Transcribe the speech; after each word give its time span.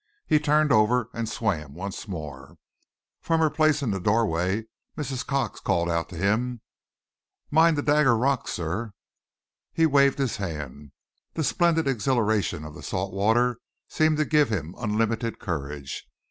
He 0.25 0.39
turned 0.39 0.71
over 0.71 1.11
and 1.13 1.29
swam 1.29 1.75
once 1.75 2.07
more. 2.07 2.57
From 3.21 3.39
her 3.39 3.51
place 3.51 3.83
in 3.83 3.91
the 3.91 3.99
doorway 3.99 4.65
Mrs. 4.97 5.23
Cox 5.23 5.59
called 5.59 5.91
out 5.91 6.09
to 6.09 6.17
him. 6.17 6.61
"Mind 7.51 7.77
the 7.77 7.83
Dagger 7.83 8.17
Rocks, 8.17 8.51
sir!" 8.51 8.93
He 9.71 9.85
waved 9.85 10.17
his 10.17 10.37
hand. 10.37 10.91
The 11.35 11.43
splendid 11.43 11.87
exhilaration 11.87 12.65
of 12.65 12.73
the 12.73 12.81
salt 12.81 13.13
water 13.13 13.59
seemed 13.89 14.17
to 14.17 14.25
give 14.25 14.49
him 14.49 14.73
unlimited 14.79 15.37
courage. 15.37 16.03